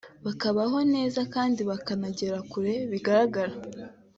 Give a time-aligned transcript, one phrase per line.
[0.25, 3.53] bakabaho neza kandi bakagera kure bigaragara